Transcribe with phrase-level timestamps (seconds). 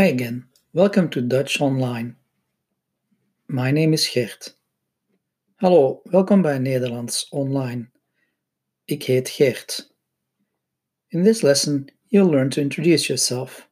[0.00, 0.46] Hi again.
[0.72, 2.16] Welcome to Dutch Online.
[3.48, 4.56] My name is Gert.
[5.56, 7.90] Hallo, welkom bij Nederlands Online.
[8.84, 9.94] Ik heet Gert.
[11.08, 13.68] In this lesson, you'll learn to introduce yourself.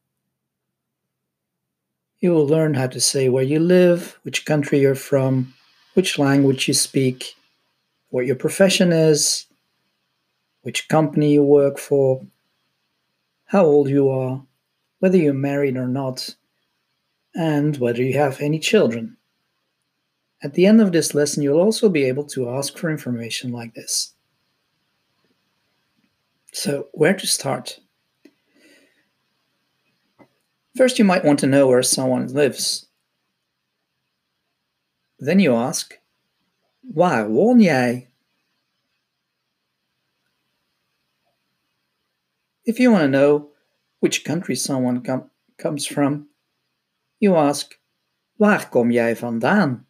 [2.17, 5.53] You will learn how to say where you live, which country you're from,
[5.93, 7.35] which language you speak,
[8.09, 9.47] what your profession is,
[10.61, 12.21] which company you work for,
[13.45, 14.47] how old you are,
[14.99, 16.35] whether you're married or not,
[17.35, 19.17] and whether you have any children.
[20.41, 23.73] At the end of this lesson, you'll also be able to ask for information like
[23.73, 24.13] this.
[26.53, 27.79] So, where to start?
[30.75, 32.87] First, you might want to know where someone lives.
[35.19, 35.99] Then you ask,
[36.93, 38.07] Waar woon jij?
[42.65, 43.49] If you want to know
[43.99, 46.27] which country someone com- comes from,
[47.19, 47.77] you ask,
[48.37, 49.87] Waar kom jij vandaan?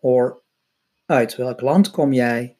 [0.00, 0.42] Or,
[1.06, 2.56] Uit welk land kom jij?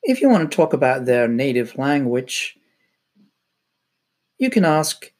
[0.00, 2.58] If you want to talk about their native language,
[4.36, 5.12] you can ask,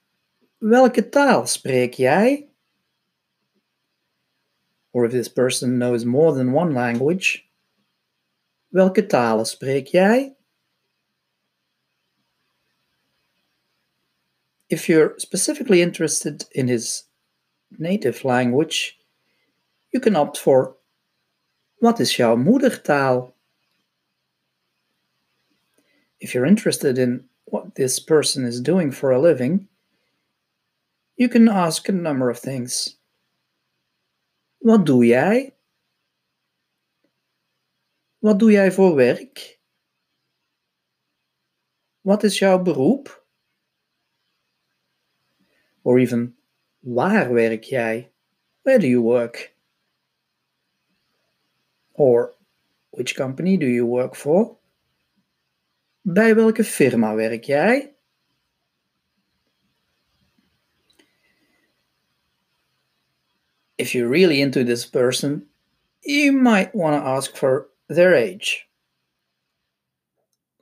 [0.58, 2.48] Welke taal spreek jij?
[4.90, 7.42] Or if this person knows more than one language,
[8.68, 10.36] Welke talen spreek jij?
[14.74, 17.04] If you're specifically interested in his
[17.78, 18.98] native language,
[19.92, 20.74] you can opt for
[21.78, 23.34] What is jouw moedertaal?
[26.18, 29.68] If you're interested in what this person is doing for a living,
[31.16, 32.98] you can ask a number of things.
[34.60, 35.54] Wat doe jij?
[38.18, 39.60] Wat doe jij voor werk?
[42.00, 43.23] Wat is jouw beroep?
[45.84, 46.36] Or even,
[46.80, 48.10] waar werk jij?
[48.62, 49.54] Where do you work?
[51.92, 52.34] Or,
[52.90, 54.56] which company do you work for?
[56.02, 57.94] Bij welke firma werk jij?
[63.76, 65.48] If you're really into this person,
[66.00, 68.66] you might want to ask for their age.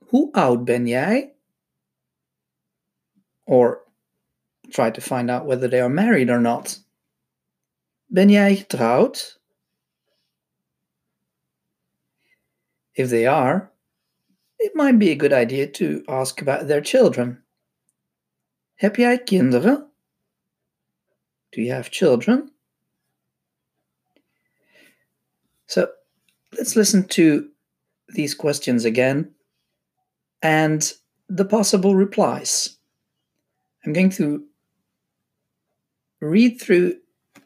[0.09, 1.33] Hoe oud ben jij?
[3.45, 3.83] Or
[4.73, 6.79] try to find out whether they are married or not.
[8.11, 9.39] Ben jij getrouwd?
[12.95, 13.71] If they are,
[14.59, 17.43] it might be a good idea to ask about their children.
[18.75, 19.91] Heb jij kinderen?
[21.53, 22.51] Do you have children?
[25.67, 25.89] So
[26.59, 27.49] let's listen to
[28.09, 29.35] these questions again
[30.43, 30.93] and
[31.29, 32.77] the possible replies.
[33.85, 34.45] I'm going to
[36.23, 36.95] read through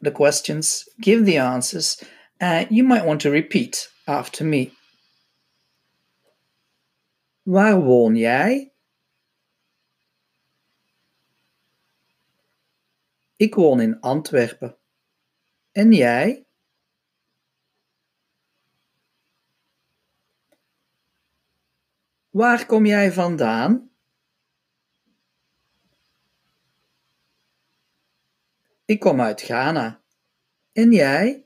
[0.01, 2.03] the questions, give the answers,
[2.39, 4.71] and you might want to repeat after me.
[7.43, 8.71] Waar woon jij?
[13.37, 14.77] Ik woon in Antwerpen.
[15.71, 16.45] En jij?
[22.29, 23.89] Waar kom jij vandaan?
[28.87, 30.01] Ik kom uit Ghana.
[30.71, 31.45] En jij?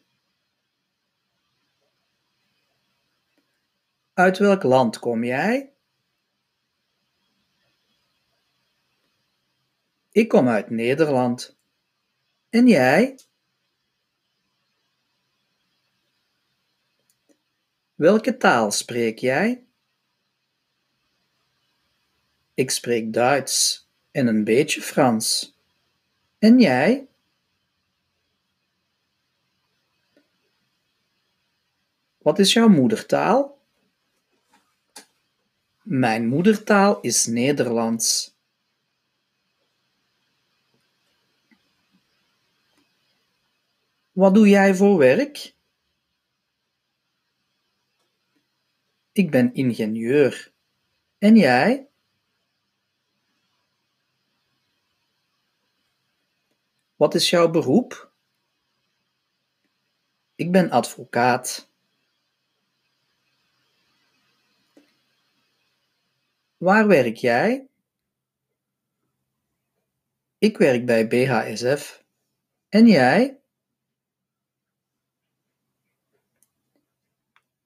[4.14, 5.74] Uit welk land kom jij?
[10.12, 11.58] Ik kom uit Nederland.
[12.50, 13.20] En jij?
[17.96, 19.66] Welke taal spreek jij?
[22.54, 25.58] Ik spreek Duits en een beetje Frans.
[26.40, 27.10] En jij?
[32.22, 33.60] Wat is jouw moedertaal?
[35.82, 38.36] Mijn moedertaal is Nederlands.
[44.12, 45.56] Wat doe jij voor werk?
[49.12, 50.54] Ik ben ingenieur.
[51.18, 51.88] En jij?
[56.96, 58.12] Wat is jouw beroep?
[60.36, 61.71] Ik ben advocaat.
[66.62, 67.68] Waar werk jij?
[70.38, 72.04] Ik werk bij BHSF.
[72.70, 73.42] En jij?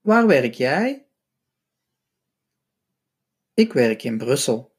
[0.02, 1.08] Waar werk jij?
[3.54, 4.76] Ik werk in Brussel.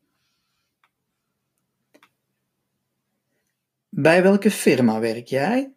[3.88, 5.74] Bij welke firma werk jij?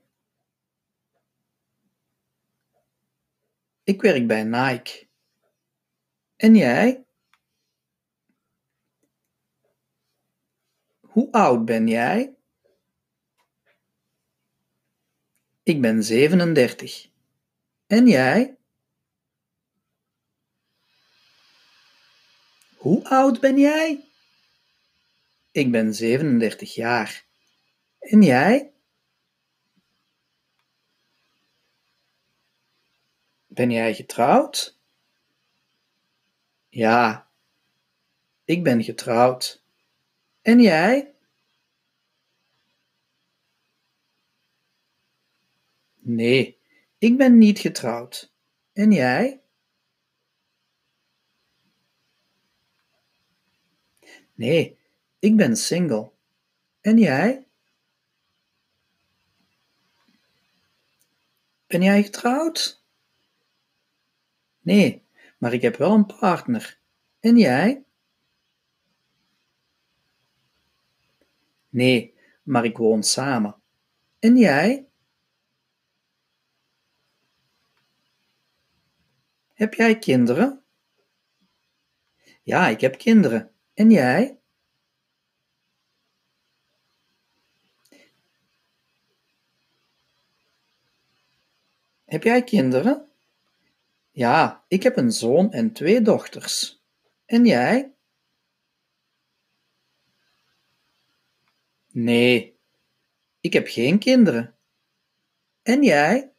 [3.84, 5.08] Ik werk bij Nike.
[6.36, 7.08] En jij?
[11.10, 12.36] Hoe oud ben jij?
[15.64, 17.10] Ik ben 37.
[17.88, 18.58] En jij?
[22.78, 24.04] Hoe oud ben jij?
[25.52, 27.26] Ik ben 37 jaar.
[28.00, 28.72] En jij?
[33.48, 34.78] Ben jij getrouwd?
[36.70, 37.30] Ja,
[38.46, 39.64] ik ben getrouwd.
[40.50, 41.14] En jij?
[45.96, 46.60] Nee,
[46.98, 48.34] ik ben niet getrouwd.
[48.74, 49.42] En jij?
[54.34, 54.78] Nee,
[55.20, 56.12] ik ben single.
[56.82, 57.48] En jij?
[61.68, 62.84] Ben jij getrouwd?
[64.60, 65.06] Nee,
[65.38, 66.80] maar ik heb wel een partner.
[67.20, 67.84] En jij?
[71.70, 72.14] Nee,
[72.44, 73.56] maar ik woon samen.
[74.20, 74.88] En jij?
[79.54, 80.64] Heb jij kinderen?
[82.44, 83.52] Ja, ik heb kinderen.
[83.74, 84.40] En jij?
[92.06, 93.08] Heb jij kinderen?
[94.12, 96.84] Ja, ik heb een zoon en twee dochters.
[97.26, 97.94] En jij?
[102.02, 102.60] Nee,
[103.40, 104.58] ik heb geen kinderen.
[105.62, 106.34] En jij?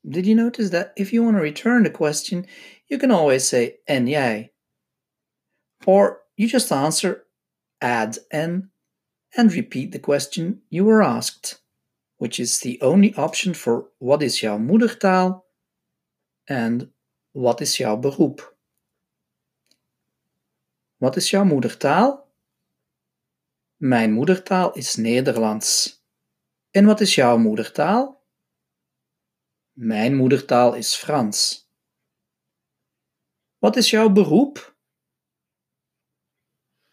[0.00, 2.46] Did you notice that if you want to return the question,
[2.84, 4.54] you can always say en jij?
[5.84, 7.26] Or you just answer
[7.78, 8.72] add en
[9.36, 11.64] and repeat the question you were asked,
[12.16, 15.44] which is the only option for what is jouw moedertaal
[16.44, 16.92] and
[17.30, 18.58] wat is jouw beroep.
[20.96, 22.29] Wat is jouw moedertaal?
[23.80, 26.02] Mijn moedertaal is Nederlands.
[26.70, 28.26] En wat is jouw moedertaal?
[29.72, 31.68] Mijn moedertaal is Frans.
[33.58, 34.76] Wat is jouw beroep?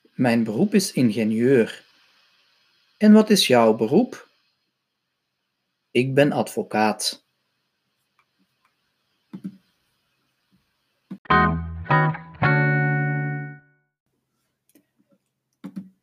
[0.01, 1.86] Mijn beroep is ingenieur.
[2.98, 4.30] En wat is jouw beroep?
[5.92, 7.26] Ik ben advocaat.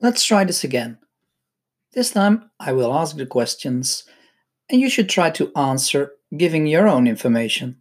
[0.04, 0.98] Let's try this again.
[1.94, 4.04] This time I will ask the questions
[4.68, 7.80] and you should try to answer giving your own information.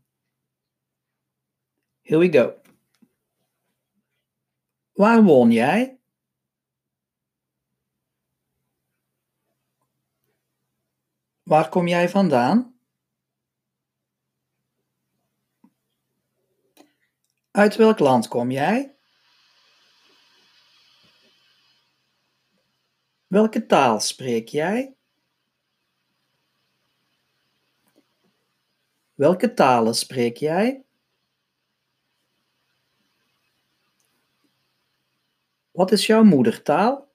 [2.02, 2.54] Here we go.
[4.96, 5.98] Waar woon jij?
[11.44, 12.76] Waar kom jij vandaan?
[17.52, 18.93] Uit welk land kom jij?
[23.34, 24.96] Welke taal spreek jij?
[29.14, 30.86] Welke talen spreek jij?
[35.72, 37.12] Wat is jouw moedertaal?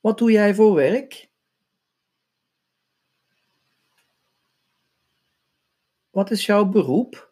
[0.00, 1.30] Wat doe jij voor werk?
[6.10, 7.31] Wat is jouw beroep?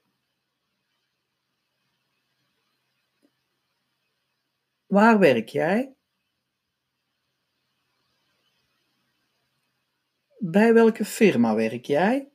[4.90, 5.97] Waar werk jij?
[10.38, 12.32] Bij welke firma werk jij?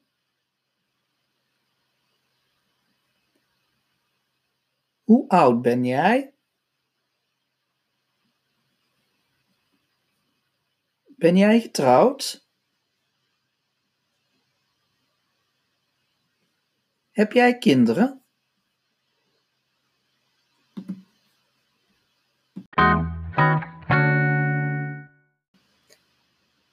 [5.04, 6.34] Hoe oud ben jij?
[11.06, 12.50] Ben jij getrouwd?
[17.12, 18.25] Heb jij kinderen?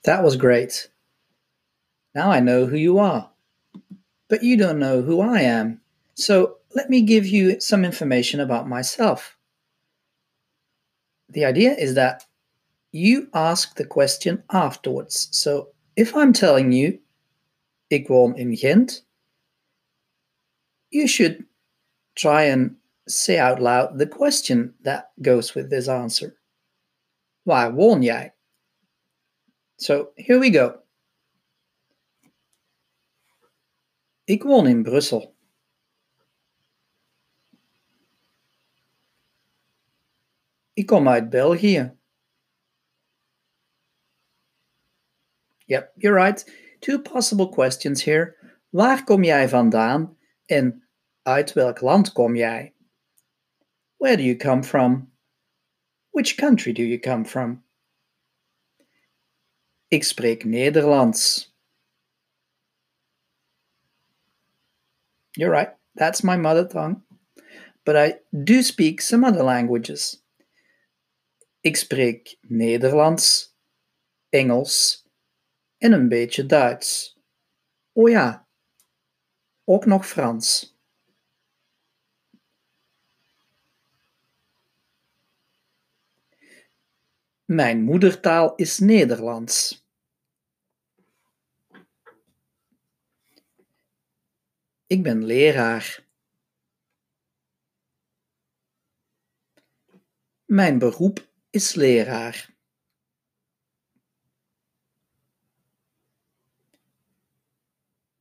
[0.04, 0.88] That was great.
[2.14, 3.30] Now I know who you are.
[4.28, 5.80] But you don't know who I am.
[6.14, 9.36] So let me give you some information about myself.
[11.28, 12.26] The idea is that
[12.90, 15.28] you ask the question afterwards.
[15.32, 16.98] So if I'm telling you,
[17.90, 18.56] ik woon in
[20.90, 21.44] you should
[22.14, 22.76] try and
[23.08, 26.36] say out loud the question that goes with this answer.
[27.44, 28.34] Waar woon jij?
[29.76, 30.82] So here we go.
[34.24, 35.34] Ik woon in Brussel.
[40.72, 41.96] Ik kom uit België.
[45.66, 46.44] Yep, you're right.
[46.80, 48.36] Two possible questions here.
[48.70, 50.88] Waar kom jij vandaan en
[51.22, 52.74] uit welk land kom jij?
[53.96, 55.12] Where do you come from?
[56.10, 57.64] Which country do you come from?
[59.92, 61.52] Ik spreek Nederlands.
[65.30, 67.02] You're right, that's my mother tongue.
[67.84, 70.22] But I do speak some other languages.
[71.60, 73.54] Ik spreek Nederlands,
[74.28, 75.06] Engels
[75.78, 77.18] en een beetje Duits.
[77.92, 78.46] Oh ja,
[79.64, 80.76] ook nog Frans.
[87.44, 89.81] Mijn moedertaal is Nederlands.
[94.92, 96.04] Ik ben leraar.
[100.44, 102.54] Mijn beroep is leraar.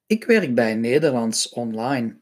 [0.06, 2.20] Ik werk bij Nederlands Online.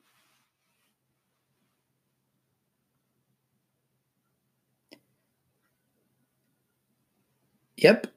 [7.74, 8.14] Yep,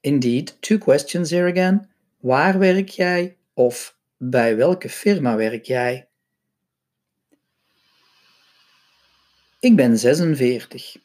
[0.00, 0.62] indeed.
[0.62, 1.90] Two questions here again.
[2.16, 6.08] Waar werk jij of bij welke firma werk jij?
[9.60, 10.96] Ik ben 46.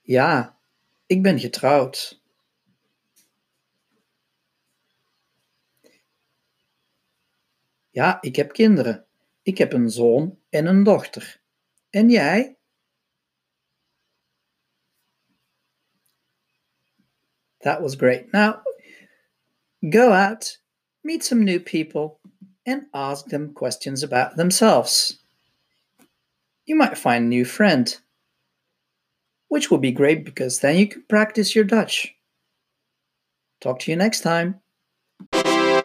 [0.00, 0.58] Ja,
[1.06, 2.22] ik ben getrouwd.
[7.90, 9.06] Ja, ik heb kinderen.
[9.42, 11.40] Ik heb een zoon en een dochter.
[11.90, 12.59] En jij?
[17.62, 18.32] That was great.
[18.32, 18.62] Now,
[19.90, 20.56] go out,
[21.04, 22.20] meet some new people,
[22.66, 25.18] and ask them questions about themselves.
[26.66, 27.94] You might find a new friend,
[29.48, 32.14] which will be great because then you can practice your Dutch.
[33.60, 34.60] Talk to you next time.